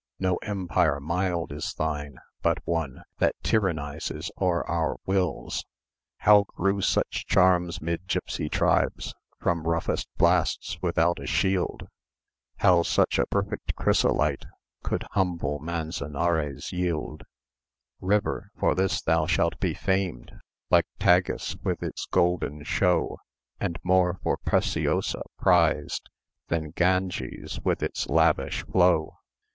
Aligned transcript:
No 0.17 0.37
empire 0.37 0.99
mild 0.99 1.51
is 1.51 1.75
thine, 1.75 2.17
but 2.41 2.57
one 2.65 3.03
That 3.19 3.35
tyrannises 3.43 4.31
o'er 4.41 4.65
our 4.65 4.95
wills. 5.05 5.63
How 6.17 6.45
grew 6.47 6.81
such 6.81 7.27
charms 7.27 7.79
'mid 7.83 8.07
gipsy 8.07 8.49
tribes, 8.49 9.13
From 9.37 9.61
roughest 9.67 10.07
blasts 10.17 10.79
without 10.81 11.19
a 11.19 11.27
shield? 11.27 11.87
How 12.57 12.81
such 12.81 13.19
a 13.19 13.27
perfect 13.27 13.75
chrysolite 13.75 14.43
Could 14.81 15.03
humble 15.11 15.59
Manzanares 15.59 16.71
yield? 16.71 17.21
River, 17.99 18.49
for 18.59 18.73
this 18.73 19.03
thou 19.03 19.27
shalt 19.27 19.59
be 19.59 19.75
famed, 19.75 20.31
Like 20.71 20.87
Tagus 20.97 21.55
with 21.63 21.83
its 21.83 22.07
golden 22.07 22.63
show, 22.63 23.19
And 23.59 23.77
more 23.83 24.19
for 24.23 24.37
Preciosa 24.37 25.21
prized 25.37 26.09
Than 26.47 26.71
Ganges 26.71 27.59
with 27.63 27.83
its 27.83 28.09
lavish 28.09 28.65
flow. 28.65 29.17